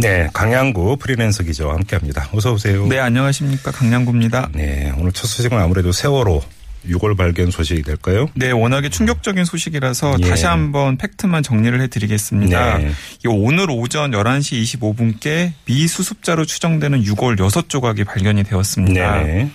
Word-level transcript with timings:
네, 0.00 0.28
강양구 0.32 0.96
프리랜서 0.96 1.42
기자와 1.42 1.74
함께합니다. 1.74 2.30
어서 2.32 2.54
오세요. 2.54 2.86
네, 2.86 2.98
안녕하십니까. 2.98 3.70
강양구입니다. 3.70 4.50
네, 4.54 4.92
오늘 4.96 5.12
첫 5.12 5.26
소식은 5.26 5.58
아무래도 5.58 5.92
세월호 5.92 6.42
6월 6.88 7.16
발견 7.16 7.50
소식이 7.50 7.82
될까요? 7.82 8.26
네, 8.34 8.50
워낙에 8.50 8.88
충격적인 8.88 9.44
소식이라서 9.44 10.16
예. 10.20 10.28
다시 10.30 10.46
한번 10.46 10.96
팩트만 10.96 11.42
정리를 11.42 11.78
해드리겠습니다. 11.82 12.78
네. 12.78 12.90
이 13.24 13.28
오늘 13.28 13.70
오전 13.70 14.12
11시 14.12 14.78
25분께 14.80 15.52
미수습자로 15.66 16.46
추정되는 16.46 17.02
6월 17.04 17.36
6조각이 17.38 18.06
발견이 18.06 18.44
되었습니다. 18.44 19.22
네. 19.22 19.50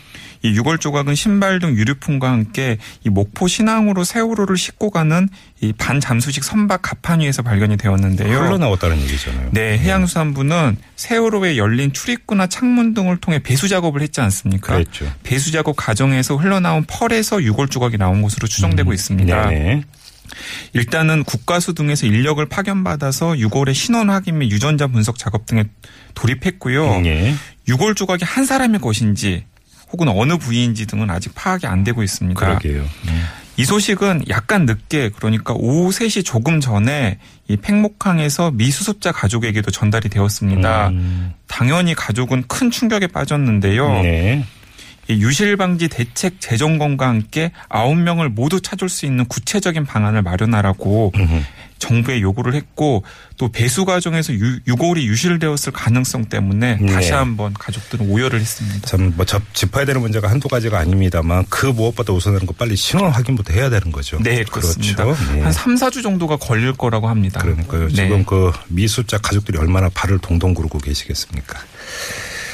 이 0.46 0.54
6월 0.54 0.80
조각은 0.80 1.16
신발 1.16 1.60
등 1.60 1.76
유류품과 1.76 2.30
함께 2.32 2.78
이 3.04 3.10
목포 3.10 3.48
신항으로 3.48 4.04
세월호를 4.04 4.58
싣고 4.58 4.92
가는 4.92 5.28
이 5.62 5.74
반잠수식 5.74 6.44
선박 6.44 6.82
갑판 6.84 7.22
위에서 7.22 7.42
발견이 7.42 7.78
되었는데요. 7.78 8.38
흘러나왔다는 8.38 9.00
얘기잖아요. 9.02 9.50
네, 9.52 9.78
해양수산부는 9.80 10.78
세월호에 10.96 11.58
열린 11.58 11.92
출입구나 11.94 12.48
창문 12.48 12.94
등을 12.94 13.18
통해 13.18 13.40
배수 13.40 13.68
작업을 13.68 14.02
했지 14.02 14.22
않습니까? 14.22 14.74
그랬죠. 14.74 15.12
배수 15.24 15.52
작업 15.52 15.76
과정에서 15.76 16.36
흘러나온 16.36 16.86
펄에서 16.86 17.42
유골 17.42 17.70
조각이 17.70 17.98
나온 17.98 18.22
것으로 18.22 18.48
추정되고 18.48 18.94
있습니다. 18.94 19.44
음. 19.46 19.50
네네. 19.50 19.84
일단은 20.74 21.24
국가수 21.24 21.74
등에서 21.74 22.06
인력을 22.06 22.44
파견받아서 22.46 23.38
유골의 23.40 23.74
신원 23.74 24.10
확인 24.10 24.40
및 24.40 24.52
유전자 24.52 24.88
분석 24.88 25.18
작업 25.18 25.46
등에 25.46 25.66
돌입했고요. 26.14 27.04
예. 27.06 27.36
유골 27.68 27.96
조각이 27.96 28.26
한 28.26 28.46
사람의 28.46 28.82
것인지 28.82 29.46
혹은 29.96 30.10
어느 30.10 30.38
부위인지 30.38 30.88
등은 30.88 31.10
아직 31.10 31.34
파악이 31.34 31.68
안 31.68 31.86
되고 31.86 32.04
있습니다. 32.04 32.38
그러게요. 32.38 32.82
음. 32.82 33.24
이 33.56 33.64
소식은 33.64 34.26
약간 34.28 34.66
늦게 34.66 35.12
그러니까 35.16 35.54
오후 35.54 35.90
3시 35.90 36.26
조금 36.26 36.60
전에 36.60 37.20
이 37.48 37.56
팽목항에서 37.56 38.52
미수습자 38.52 39.14
가족에게도 39.14 39.72
전달이 39.72 40.10
되었습니다. 40.10 40.90
음. 40.90 41.34
당연히 41.48 41.96
가족은 41.96 42.44
큰 42.50 42.70
충격에 42.70 43.08
빠졌는데요. 43.08 43.88
네. 44.02 44.46
이 45.08 45.22
유실 45.22 45.58
방지 45.58 45.88
대책 45.88 46.40
재점검과 46.40 47.08
함께 47.08 47.52
9명을 47.70 48.30
모두 48.30 48.62
찾을 48.62 48.90
수 48.90 49.06
있는 49.06 49.26
구체적인 49.26 49.86
방안을 49.86 50.22
마련하라고 50.22 51.12
음흠. 51.16 51.42
정부에 51.78 52.22
요구를 52.22 52.56
했고 52.56 53.04
또 53.38 53.52
배수 53.52 53.86
과정에서 53.86 54.34
유, 54.34 54.60
유골이 54.66 55.06
유실되었을 55.08 55.74
가능성 55.74 56.26
때문에 56.26 56.78
네. 56.80 56.92
다시 56.92 57.12
한번 57.12 57.54
가족들은 57.54 58.10
오열을 58.10 58.40
했습니다. 58.40 58.88
참, 58.88 59.14
뭐, 59.16 59.26
접, 59.26 59.42
짚어야 59.54 59.86
되는 59.86 60.02
문제가 60.02 60.30
한두 60.30 60.48
가지가 60.48 60.80
아닙니다만 60.80 61.46
그 61.50 61.66
무엇보다 61.66 62.14
우선하는 62.14 62.46
거 62.46 62.54
빨리 62.54 62.76
신원 62.76 63.12
확인부터 63.12 63.54
해야 63.54 63.70
되는 63.70 63.92
거죠. 63.92 64.18
네, 64.24 64.44
그렇습니다. 64.44 65.04
그렇죠. 65.04 65.34
네. 65.34 65.42
한 65.42 65.52
3, 65.52 65.76
4주 65.76 66.02
정도가 66.02 66.38
걸릴 66.38 66.74
거라고 66.74 67.10
합니다. 67.10 67.42
그러니까요. 67.42 67.90
네. 67.90 67.94
지금 67.94 68.24
그 68.26 68.52
미수자 68.70 69.18
가족들이 69.18 69.58
얼마나 69.58 69.90
발을 69.90 70.20
동동 70.20 70.54
구르고 70.54 70.80
계시겠습니까. 70.80 71.60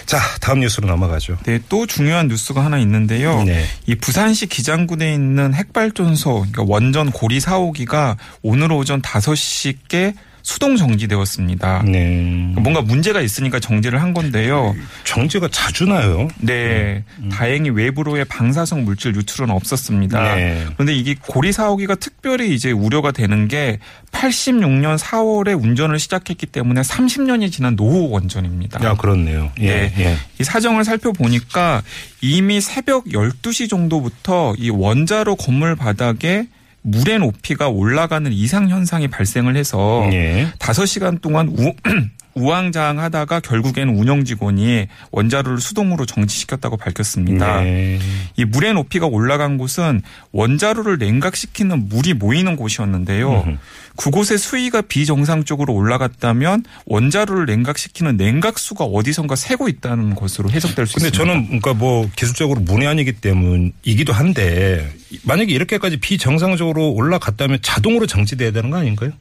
자, 0.05 0.19
다음 0.39 0.59
뉴스로 0.59 0.87
넘어가죠. 0.87 1.37
네, 1.43 1.59
또 1.69 1.85
중요한 1.85 2.27
뉴스가 2.27 2.63
하나 2.63 2.77
있는데요. 2.79 3.43
네. 3.43 3.63
이 3.85 3.95
부산시 3.95 4.47
기장군에 4.47 5.13
있는 5.13 5.53
핵발전소, 5.53 6.45
그러니까 6.51 6.63
원전 6.67 7.11
고리 7.11 7.39
4호기가 7.39 8.17
오늘 8.41 8.71
오전 8.71 9.01
5시께 9.01 10.15
수동 10.43 10.75
정지되었습니다. 10.75 11.83
네. 11.85 12.53
뭔가 12.55 12.81
문제가 12.81 13.21
있으니까 13.21 13.59
정지를 13.59 14.01
한 14.01 14.13
건데요. 14.13 14.75
정지가 15.03 15.49
자주 15.51 15.85
나요. 15.85 16.27
네, 16.39 17.03
다행히 17.31 17.69
외부로의 17.69 18.25
방사성 18.25 18.85
물질 18.85 19.15
유출은 19.15 19.49
없었습니다. 19.49 20.35
네. 20.35 20.65
그런데 20.73 20.93
이게 20.93 21.15
고리 21.19 21.51
4호기가 21.51 21.99
특별히 21.99 22.53
이제 22.53 22.71
우려가 22.71 23.11
되는 23.11 23.47
게 23.47 23.79
86년 24.11 24.97
4월에 24.97 25.61
운전을 25.61 25.99
시작했기 25.99 26.45
때문에 26.47 26.81
30년이 26.81 27.51
지난 27.51 27.75
노후 27.75 28.09
원전입니다. 28.09 28.83
야, 28.83 28.95
그렇네요. 28.95 29.51
예, 29.59 29.67
네. 29.67 29.93
예. 29.97 30.17
이 30.39 30.43
사정을 30.43 30.83
살펴보니까 30.83 31.81
이미 32.21 32.61
새벽 32.61 33.05
12시 33.05 33.69
정도부터 33.69 34.55
이 34.57 34.69
원자로 34.69 35.35
건물 35.35 35.75
바닥에 35.75 36.47
물의 36.83 37.19
높이가 37.19 37.67
올라가는 37.69 38.31
이상 38.31 38.69
현상이 38.69 39.07
발생을 39.07 39.55
해서 39.55 40.07
예. 40.11 40.47
5시간 40.59 41.21
동안 41.21 41.49
우, 41.49 41.73
우왕좌왕하다가 42.33 43.39
결국에는 43.41 43.95
운영 43.95 44.23
직원이 44.23 44.87
원자로를 45.11 45.59
수동으로 45.59 46.05
정지시켰다고 46.05 46.77
밝혔습니다. 46.77 47.61
네. 47.61 47.99
이 48.37 48.45
물의 48.45 48.73
높이가 48.73 49.05
올라간 49.05 49.57
곳은 49.57 50.01
원자로를 50.31 50.97
냉각시키는 50.97 51.89
물이 51.89 52.13
모이는 52.13 52.55
곳이었는데요. 52.55 53.43
음흠. 53.43 53.57
그곳의 53.97 54.37
수위가 54.37 54.81
비정상적으로 54.81 55.73
올라갔다면 55.73 56.63
원자로를 56.85 57.45
냉각시키는 57.45 58.17
냉각수가 58.17 58.85
어디선가 58.85 59.35
새고 59.35 59.67
있다는 59.67 60.15
것으로 60.15 60.49
해석될 60.49 60.87
수 60.87 60.95
근데 60.95 61.07
있습니다. 61.07 61.17
저는 61.17 61.45
그러니까 61.47 61.73
뭐 61.73 62.09
기술적으로 62.15 62.61
문외한이기 62.61 63.13
때문이기도 63.13 64.13
한데 64.13 64.91
만약에 65.23 65.51
이렇게까지 65.51 65.97
비정상적으로 65.97 66.91
올라갔다면 66.91 67.59
자동으로 67.61 68.07
정지돼야 68.07 68.51
되는 68.51 68.69
거 68.69 68.77
아닌가요? 68.77 69.11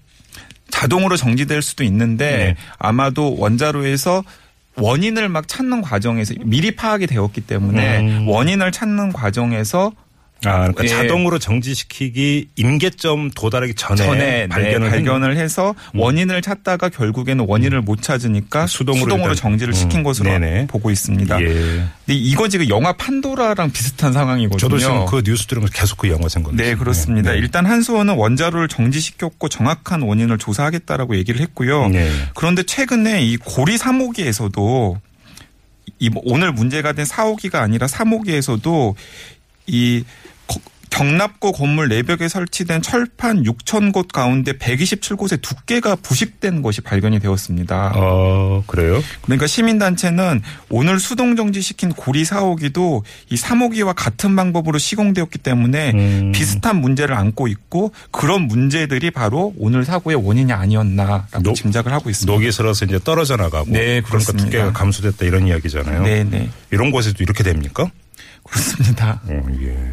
자동으로 0.71 1.17
정지될 1.17 1.63
수도 1.63 1.85
있는데 1.85 2.37
네. 2.37 2.57
아마도 2.79 3.37
원자로에서 3.37 4.25
원인을 4.77 5.29
막 5.29 5.49
찾는 5.49 5.83
과정에서 5.83 6.35
미리 6.45 6.75
파악이 6.75 7.07
되었기 7.07 7.43
때문에 7.43 8.01
음. 8.01 8.29
원인을 8.29 8.73
찾는 8.73 9.13
과정에서 9.13 9.93
아, 10.47 10.61
그러니까 10.73 10.85
예. 10.85 10.89
자동으로 10.89 11.39
정지시키기 11.39 12.49
임계점 12.57 13.31
도달하기 13.33 13.75
전에, 13.75 13.97
전에 14.03 14.47
발견을, 14.47 14.89
네, 14.89 14.91
발견을 14.97 15.37
해서 15.37 15.75
원인을 15.95 16.41
찾다가 16.41 16.89
결국에는 16.89 17.45
원인을 17.47 17.83
못 17.83 18.01
찾으니까 18.01 18.67
수동으로 18.67 19.03
수동으로, 19.03 19.35
정지를 19.35 19.73
음, 19.73 19.75
시킨 19.75 20.03
것으로 20.03 20.31
네네. 20.31 20.67
보고 20.69 20.91
있습니다. 20.91 21.41
예. 21.43 21.45
근데 21.47 21.89
이거 22.09 22.49
지금 22.49 22.69
영화 22.71 22.93
판도라랑 22.95 23.71
비슷한 23.73 24.13
상황이거든요. 24.15 24.59
저도 24.59 24.79
지금 24.79 25.05
그 25.07 25.23
뉴스 25.23 25.47
들으면서 25.47 25.73
계속 25.75 25.99
그 25.99 26.09
영화 26.09 26.29
생각났어요. 26.29 26.71
네, 26.71 26.75
그렇습니다. 26.75 27.33
네. 27.33 27.39
일단 27.39 27.67
한수원은 27.67 28.15
원자로를 28.15 28.69
정지시켰고 28.69 29.49
정확한 29.51 30.03
원인을 30.03 30.39
조사하겠다라고 30.39 31.17
얘기를 31.17 31.41
했고요. 31.43 31.89
네. 31.89 32.11
그런데 32.35 32.63
최근에 32.63 33.23
이 33.23 33.37
고리 33.37 33.77
3호기에서도 33.77 34.97
이 35.99 36.09
오늘 36.25 36.53
문제가 36.53 36.93
된 36.95 37.05
4호기가 37.05 37.57
아니라 37.57 37.87
3호기에서도 37.87 38.95
이 39.67 40.03
거- 40.03 40.07
경납고 41.01 41.53
건물 41.53 41.89
내벽에 41.89 42.29
설치된 42.29 42.83
철판 42.83 43.45
6천 43.45 43.91
곳 43.95 44.09
가운데 44.09 44.53
127곳의 44.53 45.41
두께가 45.41 45.97
부식된 45.97 46.61
것이 46.61 46.83
발견이 46.83 47.21
되었습니다. 47.21 47.93
어, 47.97 48.63
그래요? 48.67 49.03
그러니까 49.23 49.47
시민단체는 49.47 50.43
오늘 50.69 51.01
수동 51.01 51.37
정지시킨 51.37 51.93
고리 51.95 52.23
4호기도 52.25 53.03
이 53.31 53.37
3호기와 53.37 53.95
같은 53.97 54.37
방법으로 54.37 54.77
시공되었기 54.77 55.39
때문에 55.39 55.93
음. 55.95 56.33
비슷한 56.35 56.77
문제를 56.83 57.15
안고 57.17 57.49
있고 57.49 57.95
그런 58.11 58.43
문제들이 58.43 59.11
바로 59.11 59.55
오늘 59.57 59.87
사고의 59.87 60.23
원인이 60.23 60.53
아니었나라고 60.53 61.41
녹- 61.43 61.55
짐작을 61.55 61.93
하고 61.95 62.11
있습니다. 62.11 62.31
녹이 62.31 62.53
슬어서 62.53 62.85
이제 62.85 62.99
떨어져 63.03 63.37
나가고. 63.37 63.71
네, 63.71 64.03
그러니까. 64.03 64.33
두께가 64.33 64.73
감소됐다 64.75 65.25
이런 65.25 65.47
이야기잖아요. 65.47 66.03
네, 66.03 66.25
네. 66.25 66.51
이런 66.71 66.91
곳에도 66.91 67.23
이렇게 67.23 67.43
됩니까? 67.43 67.91
그렇습니다. 68.45 69.23
어, 69.25 69.47
예. 69.63 69.93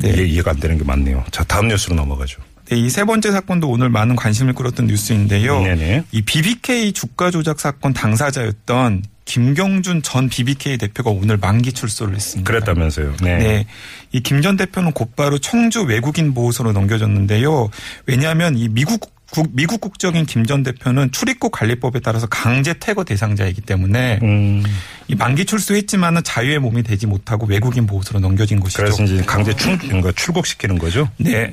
네. 0.00 0.10
이해, 0.10 0.24
이해가 0.24 0.52
안 0.52 0.60
되는 0.60 0.78
게 0.78 0.84
많네요. 0.84 1.24
자, 1.30 1.44
다음 1.44 1.68
뉴스로 1.68 1.94
넘어가죠. 1.96 2.40
네, 2.70 2.76
이 2.78 2.90
세 2.90 3.04
번째 3.04 3.32
사건도 3.32 3.68
오늘 3.70 3.88
많은 3.88 4.14
관심을 4.16 4.52
끌었던 4.52 4.86
뉴스인데요. 4.86 5.60
네네. 5.62 6.04
이 6.12 6.22
BBK 6.22 6.92
주가 6.92 7.30
조작 7.30 7.60
사건 7.60 7.92
당사자였던 7.94 9.04
김경준 9.24 10.02
전 10.02 10.28
BBK 10.28 10.78
대표가 10.78 11.10
오늘 11.10 11.36
만기 11.36 11.72
출소를 11.72 12.14
했습니다. 12.14 12.48
그랬다면서요. 12.50 13.14
네. 13.22 13.38
네. 13.38 13.66
이 14.12 14.20
김 14.20 14.40
전 14.42 14.56
대표는 14.56 14.92
곧바로 14.92 15.38
청주 15.38 15.82
외국인 15.82 16.32
보호소로 16.34 16.72
넘겨졌는데요. 16.72 17.68
왜냐하면 18.06 18.56
이 18.56 18.68
미국 18.68 19.12
국- 19.30 19.50
미국 19.52 19.80
국적인 19.80 20.24
김 20.26 20.44
전 20.46 20.62
대표는 20.62 21.12
출입국 21.12 21.52
관리법에 21.52 22.00
따라서 22.00 22.26
강제 22.28 22.72
퇴거 22.78 23.04
대상자이기 23.04 23.60
때문에 23.60 24.18
음, 24.22 24.62
이 25.08 25.14
만기 25.14 25.44
출소했지만은 25.44 26.22
자유의 26.24 26.58
몸이 26.60 26.82
되지 26.82 27.06
못하고 27.06 27.44
외국인 27.46 27.86
보호소로 27.86 28.20
넘겨진 28.20 28.60
것이죠. 28.60 28.82
그래서 28.84 29.02
이제 29.04 29.22
강제 29.26 29.54
출, 29.54 29.76
그러니까 29.78 30.12
출국시키는 30.12 30.78
거죠. 30.78 31.08
네. 31.18 31.52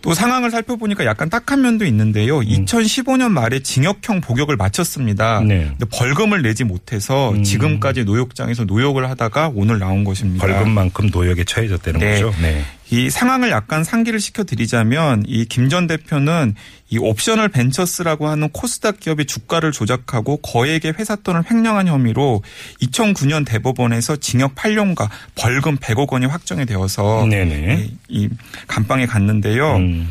또 0.00 0.12
상황을 0.12 0.50
살펴보니까 0.50 1.06
약간 1.06 1.30
딱한 1.30 1.62
면도 1.62 1.86
있는데요. 1.86 2.40
2015년 2.40 3.30
말에 3.30 3.60
징역형 3.60 4.20
복역을 4.20 4.56
마쳤습니다. 4.56 5.38
음. 5.40 5.48
네. 5.48 5.64
근데 5.78 5.86
벌금을 5.90 6.42
내지 6.42 6.64
못해서 6.64 7.30
음. 7.32 7.42
지금까지 7.42 8.04
노역장에서 8.04 8.64
노역을 8.64 9.08
하다가 9.08 9.52
오늘 9.54 9.78
나온 9.78 10.04
것입니다. 10.04 10.46
벌금만큼 10.46 11.08
노역에 11.10 11.44
처해졌다는 11.44 12.00
네. 12.00 12.12
거죠. 12.20 12.34
네. 12.42 12.62
이 12.90 13.08
상황을 13.10 13.50
약간 13.50 13.82
상기를 13.82 14.20
시켜드리자면 14.20 15.24
이 15.26 15.46
김 15.46 15.68
전 15.68 15.86
대표는 15.86 16.54
이 16.90 16.98
옵셔널 16.98 17.48
벤처스라고 17.48 18.28
하는 18.28 18.50
코스닥 18.50 19.00
기업의 19.00 19.24
주가를 19.26 19.72
조작하고 19.72 20.36
거액의 20.38 20.94
회사 20.98 21.16
돈을 21.16 21.50
횡령한 21.50 21.88
혐의로 21.88 22.42
2009년 22.82 23.46
대법원에서 23.46 24.16
징역 24.16 24.54
8년과 24.54 25.08
벌금 25.34 25.76
100억 25.78 26.12
원이 26.12 26.26
확정이 26.26 26.66
되어서 26.66 27.26
네네. 27.28 27.88
이, 28.08 28.24
이 28.24 28.28
감방에 28.66 29.06
갔는데요. 29.06 29.76
음. 29.76 30.08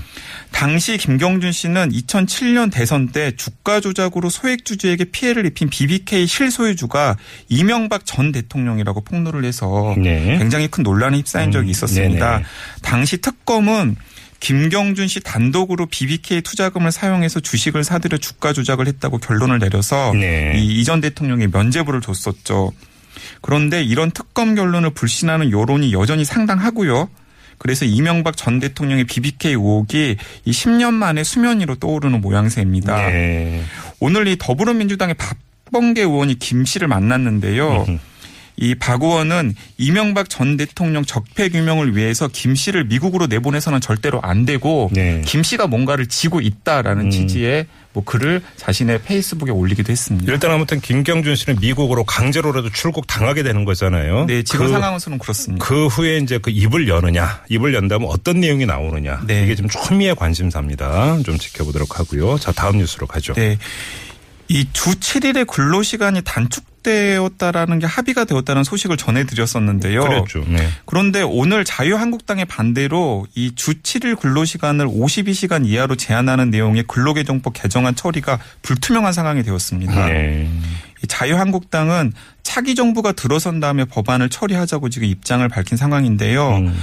당시 0.54 0.98
김경준 0.98 1.52
씨는 1.52 1.92
2007년 1.92 2.72
대선 2.72 3.10
때 3.10 3.32
주가 3.36 3.82
조작으로 3.82 4.30
소액 4.30 4.64
주주에게 4.64 5.06
피해를 5.06 5.46
입힌 5.46 5.68
BBK 5.68 6.26
실소유주가 6.26 7.18
이명박 7.50 8.06
전 8.06 8.32
대통령이라고 8.32 9.02
폭로를 9.02 9.44
해서 9.44 9.94
네. 9.98 10.38
굉장히 10.38 10.68
큰 10.68 10.84
논란에 10.84 11.18
휩싸인 11.18 11.52
적이 11.52 11.68
음, 11.68 11.72
있었습니다. 11.72 12.32
네네. 12.32 12.46
당시 12.84 13.18
특검은 13.18 13.98
김경준 14.40 15.08
씨 15.08 15.22
단독으로 15.22 15.88
BBK 15.88 16.42
투자금을 16.42 16.92
사용해서 16.92 17.40
주식을 17.40 17.84
사들여 17.84 18.18
주가 18.20 18.54
조작을 18.54 18.88
했다고 18.88 19.18
결론을 19.18 19.58
내려서 19.58 20.14
네. 20.14 20.54
이 20.56 20.80
이전 20.80 21.02
대통령이 21.02 21.48
면죄부를 21.48 22.00
줬었죠. 22.02 22.72
그런데 23.42 23.84
이런 23.84 24.12
특검 24.12 24.54
결론을 24.54 24.92
불신하는 24.92 25.52
여론이 25.52 25.94
여전히 25.94 26.26
상당하고요. 26.26 27.10
그래서 27.58 27.86
이명박 27.86 28.38
전 28.38 28.60
대통령의 28.60 29.06
BBK 29.06 29.52
의혹이 29.52 30.18
이 30.46 30.52
10년 30.52 30.94
만에 30.94 31.24
수면 31.24 31.60
위로 31.60 31.76
떠오르는 31.76 32.22
모양새입니다. 32.22 33.10
네. 33.10 33.64
오늘 34.00 34.28
이 34.28 34.38
더불어민주당의 34.38 35.16
박범계 35.16 36.02
의원이 36.02 36.40
김 36.40 36.66
씨를 36.66 36.88
만났는데요. 36.88 37.86
이 38.58 38.76
박 38.76 39.04
의원은 39.04 39.56
이명박 39.78 40.30
전 40.30 40.58
대통령 40.58 41.04
적폐 41.06 41.50
규명을 41.50 41.96
위해서 41.96 42.28
김 42.28 42.56
씨를 42.56 42.86
미국으로 42.86 43.28
내보내서는 43.28 43.82
절대로 43.82 44.22
안 44.22 44.46
되고 44.46 44.90
네. 44.94 45.22
김 45.26 45.44
씨가 45.44 45.68
뭔가를 45.68 46.08
지고 46.08 46.42
있다라는 46.42 47.06
음. 47.06 47.10
취지의 47.10 47.68
뭐 47.94 48.04
글을 48.04 48.42
자신의 48.58 49.04
페이스북에 49.04 49.52
올리기도 49.52 49.92
했습니다. 49.92 50.32
일단 50.32 50.52
아무튼 50.52 50.82
김경준 50.82 51.36
씨는 51.36 51.60
미국으로 51.62 52.04
강제로라도 52.04 52.72
출국 52.72 53.06
당하게 53.06 53.44
되는 53.44 53.66
거잖아요. 53.66 54.26
네, 54.26 54.44
지금 54.44 54.66
그, 54.66 54.72
상황으로는 54.72 55.20
그렇습니다. 55.20 55.64
그 55.64 55.88
후에 55.88 56.18
이제 56.18 56.40
그 56.40 56.50
입을 56.50 56.88
여느냐, 56.88 57.44
입을 57.50 57.74
연다면 57.76 58.10
어떤 58.10 58.40
내용이 58.40 58.66
나오느냐. 58.66 59.22
네. 59.28 59.44
이게 59.44 59.56
지금 59.56 59.70
초미의 59.70 60.16
관심사입니다. 60.16 61.22
좀 61.24 61.38
지켜보도록 61.38 62.00
하고요. 62.00 62.40
자, 62.40 62.52
다음 62.52 62.78
뉴스로 62.78 63.06
가죠. 63.06 63.34
네. 63.34 63.58
이주 64.48 65.00
7일의 65.00 65.48
근로 65.48 65.84
시간이 65.84 66.22
단축 66.24 66.73
되었다라는 66.84 67.80
게 67.80 67.86
합의가 67.88 68.26
되었다는 68.26 68.64
소식을 68.64 68.98
전해드렸었는데요. 68.98 70.02
그랬죠. 70.04 70.44
네. 70.48 70.68
그런데 70.86 71.22
오늘 71.22 71.64
자유한국당의 71.66 72.46
반대로 72.46 73.26
이 73.36 73.52
주 73.56 73.76
7일 73.82 74.20
근로시간을 74.20 74.88
52시간 74.88 75.66
이하로 75.66 75.96
제한하는 75.96 76.50
내용의 76.50 76.84
근로개정법 76.88 77.54
개정안 77.54 77.96
처리가 77.96 78.40
불투명한 78.62 79.14
상황이 79.14 79.44
되었습니다. 79.44 80.06
네. 80.08 80.50
이 81.04 81.08
자유한국당은 81.08 82.14
차기 82.44 82.76
정부가 82.76 83.12
들어선 83.14 83.60
다음에 83.60 83.86
법안을 83.86 84.30
처리하자고 84.30 84.90
지금 84.90 85.08
입장을 85.08 85.48
밝힌 85.50 85.78
상황인데요. 85.78 86.58
음. 86.58 86.78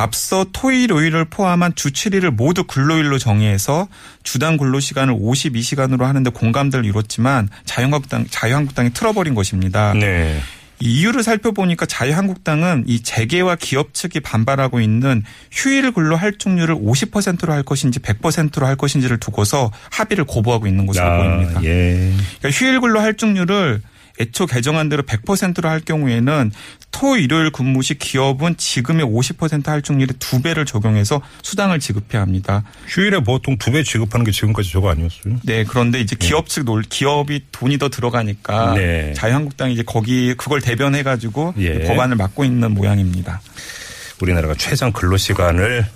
앞서 0.00 0.46
토일, 0.52 0.90
요일을 0.90 1.26
포함한 1.26 1.74
주 1.74 1.90
7일을 1.90 2.30
모두 2.30 2.64
근로일로 2.64 3.18
정의해서 3.18 3.88
주당 4.22 4.56
근로시간을 4.56 5.14
52시간으로 5.14 6.02
하는데 6.02 6.30
공감대를 6.30 6.84
이뤘지만 6.86 7.48
자유한국당, 7.64 8.26
자유한국당이 8.28 8.90
틀어버린 8.90 9.34
것입니다. 9.34 9.92
네. 9.94 10.40
이 10.82 11.00
이유를 11.00 11.22
살펴보니까 11.22 11.84
자유한국당은 11.84 12.84
이 12.86 13.02
재계와 13.02 13.56
기업 13.56 13.92
측이 13.92 14.20
반발하고 14.20 14.80
있는 14.80 15.22
휴일 15.52 15.92
근로 15.92 16.16
할증률을 16.16 16.74
50%로 16.74 17.52
할 17.52 17.62
것인지 17.62 17.98
100%로 17.98 18.66
할 18.66 18.76
것인지를 18.76 19.18
두고서 19.18 19.70
합의를 19.90 20.24
고부하고 20.24 20.66
있는 20.66 20.86
것으로 20.86 21.04
아, 21.04 21.18
보입니다. 21.18 21.62
예. 21.64 22.14
그러니까 22.38 22.50
휴일 22.50 22.80
근로 22.80 23.00
할증률을 23.00 23.82
애초 24.20 24.46
개정안대로 24.46 25.02
100%로 25.04 25.68
할 25.68 25.80
경우에는 25.80 26.52
토 26.90 27.16
일요일 27.16 27.50
근무 27.50 27.82
시 27.82 27.94
기업은 27.98 28.56
지금의 28.56 29.06
50% 29.06 29.66
할증률의 29.66 30.16
두 30.18 30.42
배를 30.42 30.66
적용해서 30.66 31.20
수당을 31.42 31.78
지급해야 31.80 32.20
합니다. 32.22 32.64
휴일에 32.88 33.20
보통 33.20 33.56
두 33.58 33.70
배 33.70 33.82
지급하는 33.84 34.24
게 34.24 34.32
지금까지 34.32 34.70
저거 34.72 34.90
아니었어요? 34.90 35.36
네, 35.44 35.64
그런데 35.64 36.00
이제 36.00 36.16
기업 36.18 36.48
측 36.48 36.64
논, 36.64 36.82
기업이 36.82 37.44
돈이 37.52 37.78
더 37.78 37.88
들어가니까 37.88 38.74
네. 38.74 39.12
자유한국당이 39.14 39.74
이제 39.74 39.84
거기 39.86 40.34
그걸 40.34 40.60
대변해 40.60 41.02
가지고 41.04 41.54
예. 41.58 41.84
법안을 41.86 42.16
맡고 42.16 42.44
있는 42.44 42.72
모양입니다. 42.72 43.40
우리나라가 44.20 44.54
최장 44.54 44.92
근로 44.92 45.16
시간을 45.16 45.86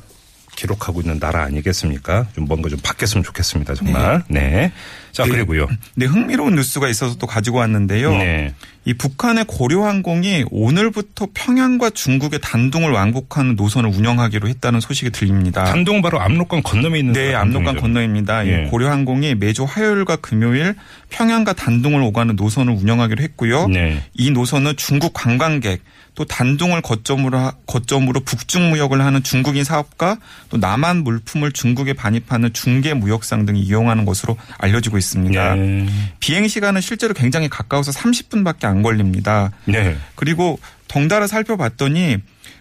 기록하고 0.65 1.03
있는 1.03 1.19
나라 1.19 1.43
아니겠습니까? 1.43 2.27
좀 2.35 2.47
뭔가 2.47 2.69
좀 2.69 2.79
바뀌었으면 2.83 3.23
좋겠습니다, 3.23 3.75
정말. 3.75 4.23
네. 4.29 4.73
자, 5.13 5.25
네. 5.25 5.31
그리고요. 5.31 5.69
네, 5.95 6.07
흥미로운 6.07 6.57
뉴스가 6.57 6.89
있어서 6.89 7.17
또 7.17 7.27
가지고 7.27 7.59
왔는데요. 7.59 8.11
네. 8.11 8.55
이 8.87 8.95
북한의 8.95 9.45
고려항공이 9.47 10.47
오늘부터 10.51 11.29
평양과 11.33 11.91
중국의 11.91 12.41
단둥을 12.43 12.91
왕복하는 12.91 13.57
노선을 13.57 13.91
운영하기로 13.91 14.49
했다는 14.49 14.81
소식이 14.81 15.11
들립니다. 15.11 15.65
단동 15.65 16.03
바로 16.03 16.21
압록강 16.21 16.63
건너에 16.63 16.99
있는 16.99 17.13
네, 17.13 17.35
압록강 17.35 17.77
건너입니다. 17.77 18.47
예. 18.47 18.65
이 18.67 18.71
고려항공이 18.71 19.37
매주 19.37 19.65
화요일과 19.65 20.17
금요일 20.17 20.75
평양과 21.11 21.53
단둥을 21.55 22.03
오가는 22.03 22.37
노선을 22.37 22.75
운영하기로 22.75 23.23
했고요. 23.23 23.69
네. 23.69 24.03
이 24.15 24.31
노선은 24.31 24.77
중국 24.77 25.13
관광객 25.15 25.81
또 26.15 26.25
단둥을 26.25 26.81
거점으로 26.81 27.39
하- 27.39 27.53
거점으로 27.67 28.21
북중 28.21 28.71
무역을 28.71 29.01
하는 29.05 29.23
중국인 29.23 29.65
사업가 29.65 30.19
또 30.49 30.57
남한 30.57 31.03
물품을 31.05 31.53
중국에 31.53 31.93
반입하는 31.93 32.53
중개 32.53 32.95
무역상 32.95 33.47
등이 33.47 33.61
이용하는 33.63 34.05
것으로 34.05 34.37
알려지고 34.59 34.97
있습니다. 34.99 35.55
네. 35.57 35.89
비행 36.21 36.47
시간은 36.47 36.81
실제로 36.81 37.15
굉장히 37.15 37.49
가까워서 37.49 37.91
30분밖에 37.93 38.65
안 38.65 38.83
걸립니다. 38.83 39.51
네. 39.65 39.97
그리고 40.15 40.59
덩달아 40.95 41.27
살펴봤더니 41.27 42.19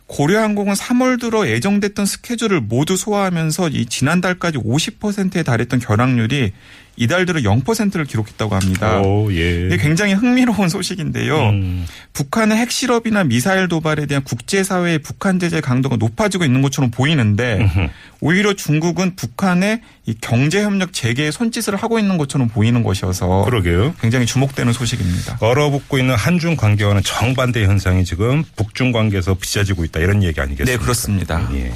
고려항공은 0.07 0.73
3월 0.73 1.21
들어 1.21 1.47
예정됐던 1.47 2.07
스케줄을 2.07 2.61
모두 2.61 2.97
소화하면서 2.97 3.69
이 3.69 3.85
지난달까지 3.85 4.57
50%에 4.57 5.43
달했던 5.43 5.79
결항률이 5.79 6.51
이달 6.95 7.25
들어 7.27 7.39
0%를 7.41 8.05
기록했다고 8.05 8.55
합니다. 8.55 9.01
오, 9.01 9.31
예. 9.31 9.67
이게 9.67 9.77
굉장히 9.77 10.13
흥미로운 10.13 10.67
소식인데요. 10.67 11.49
음. 11.49 11.85
북한의 12.13 12.57
핵실험이나 12.57 13.23
미사일 13.23 13.67
도발에 13.67 14.07
대한 14.07 14.23
국제사회의 14.23 14.99
북한 14.99 15.39
제재 15.39 15.61
강도가 15.61 15.95
높아지고 15.95 16.43
있는 16.43 16.63
것처럼 16.63 16.89
보이는데 16.89 17.59
음흠. 17.61 17.87
오히려 18.21 18.53
중국은 18.53 19.15
북한의 19.15 19.81
이 20.05 20.13
경제협력 20.19 20.91
재개에 20.91 21.31
손짓을 21.31 21.75
하고 21.77 21.97
있는 21.97 22.17
것처럼 22.17 22.49
보이는 22.49 22.83
것이어서 22.83 23.43
그러게요. 23.45 23.95
굉장히 24.01 24.25
주목되는 24.25 24.73
소식입니다. 24.73 25.37
얼어붙고 25.39 25.97
있는 25.97 26.15
한중 26.15 26.57
관계와는 26.57 27.03
정반대 27.03 27.63
현상이 27.63 28.03
지금 28.03 28.43
북중 28.57 28.91
관계에서 28.91 29.35
빚어지고 29.35 29.85
있다 29.85 30.01
이런 30.01 30.21
얘기 30.23 30.41
아니겠습니까? 30.41 30.77
네, 30.77 30.77
그렇습니다. 30.77 31.49
예. 31.53 31.73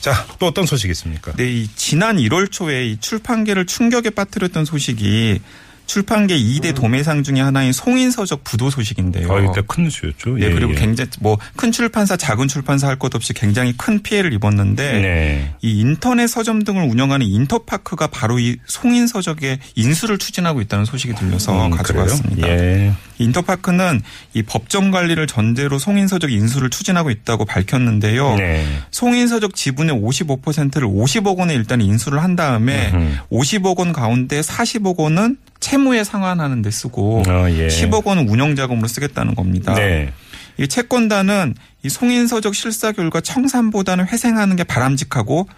자, 0.00 0.26
또 0.38 0.46
어떤 0.46 0.66
소식이 0.66 0.90
있습니까? 0.92 1.32
네, 1.36 1.50
이 1.50 1.68
지난 1.76 2.16
1월 2.16 2.50
초에 2.50 2.86
이 2.86 2.96
출판계를 2.98 3.66
충격에 3.66 4.10
빠뜨렸던 4.10 4.64
소식이 4.64 5.40
출판계 5.86 6.36
2대 6.38 6.74
도매상 6.74 7.22
중의 7.22 7.42
하나인 7.42 7.72
송인서적 7.72 8.44
부도 8.44 8.70
소식인데요. 8.70 9.32
아, 9.32 9.40
이때 9.40 9.62
큰 9.66 9.84
뉴스였죠. 9.84 10.36
네, 10.36 10.46
예, 10.46 10.50
그리고 10.52 10.72
예. 10.72 10.76
굉장히 10.76 11.10
뭐 11.20 11.36
큰 11.56 11.72
출판사, 11.72 12.16
작은 12.16 12.48
출판사 12.48 12.86
할 12.88 12.96
것 12.98 13.14
없이 13.14 13.32
굉장히 13.34 13.74
큰 13.76 14.02
피해를 14.02 14.32
입었는데 14.32 14.92
네. 15.00 15.54
이 15.62 15.80
인터넷 15.80 16.26
서점 16.26 16.64
등을 16.64 16.82
운영하는 16.88 17.26
인터파크가 17.26 18.06
바로 18.08 18.38
이 18.38 18.56
송인서적의 18.66 19.58
인수를 19.74 20.18
추진하고 20.18 20.60
있다는 20.62 20.84
소식이 20.86 21.14
들려서 21.14 21.66
음, 21.66 21.70
가지고 21.70 21.98
그래요? 22.00 22.10
왔습니다. 22.12 22.48
예. 22.48 22.92
인터파크는 23.18 24.02
이 24.34 24.42
법정 24.42 24.90
관리를 24.90 25.26
전제로 25.26 25.78
송인서적 25.78 26.30
인수를 26.30 26.70
추진하고 26.70 27.10
있다고 27.10 27.44
밝혔는데요. 27.44 28.36
네. 28.36 28.66
송인서적 28.90 29.54
지분의 29.54 29.96
55%를 29.96 30.88
50억 30.88 31.38
원에 31.38 31.54
일단 31.54 31.80
인수를 31.80 32.22
한 32.22 32.36
다음에 32.36 32.90
음흠. 32.92 33.16
50억 33.30 33.78
원 33.78 33.92
가운데 33.92 34.40
40억 34.40 34.98
원은 34.98 35.38
채무에 35.60 36.04
상환하는 36.04 36.62
데 36.62 36.70
쓰고 36.70 37.22
어, 37.26 37.50
예. 37.50 37.68
10억 37.68 38.04
원은 38.04 38.28
운영 38.28 38.54
자금으로 38.54 38.88
쓰겠다는 38.88 39.34
겁니다. 39.34 39.74
네. 39.74 40.12
이 40.58 40.68
채권단은 40.68 41.54
이 41.82 41.88
송인서적 41.88 42.54
실사 42.54 42.92
결과 42.92 43.20
청산보다는 43.20 44.08
회생하는 44.08 44.56
게 44.56 44.64
바람직하고 44.64 45.48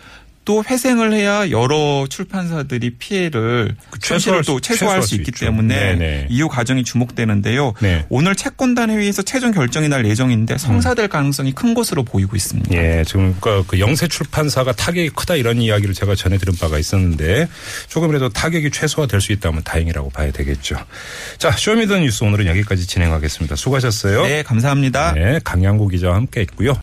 또 0.49 0.65
회생을 0.65 1.13
해야 1.13 1.51
여러 1.51 2.07
출판사들이 2.09 2.95
피해를 2.97 3.77
최소화할 4.01 4.43
최소화할 4.43 4.45
또 4.45 4.55
수- 4.55 4.61
최소화할 4.63 5.03
수 5.03 5.09
수 5.09 5.15
있기 5.17 5.29
있죠. 5.29 5.45
때문에 5.45 5.75
네네. 5.79 6.27
이후 6.31 6.49
과정이 6.49 6.85
주목되는데요. 6.85 7.75
네. 7.83 8.07
오늘 8.09 8.35
채권단 8.35 8.89
회의에서 8.89 9.21
최종 9.21 9.53
결정이 9.53 9.91
날 9.91 10.07
예정인데 10.07 10.57
성사될 10.57 11.09
가능성이 11.09 11.53
큰 11.53 11.75
것으로 11.75 12.03
보이고 12.03 12.35
있습니다. 12.35 12.75
예, 12.75 13.05
지금 13.07 13.37
그그 13.43 13.79
영세 13.79 14.09
출판사가 14.09 14.73
타격이 14.73 15.11
크다 15.11 15.35
이런 15.35 15.61
이야기를 15.61 15.93
제가 15.93 16.15
전해 16.15 16.39
들은 16.39 16.55
바가 16.57 16.79
있었는데 16.79 17.47
조금이라도 17.89 18.31
타격이 18.31 18.71
최소화될 18.71 19.21
수 19.21 19.33
있다면 19.33 19.65
다행이라고 19.65 20.09
봐야 20.09 20.31
되겠죠. 20.33 20.77
자, 21.37 21.51
Show 21.51 21.72
Me 21.72 21.83
the 21.83 21.99
News 21.99 22.25
오늘은 22.25 22.47
여기까지 22.47 22.87
진행하겠습니다. 22.87 23.55
수고하셨어요. 23.55 24.23
네, 24.23 24.43
감사합니다. 24.45 25.13
네, 25.13 25.41
강양구 25.45 25.89
기자와 25.89 26.15
함께 26.17 26.41
했고요. 26.41 26.75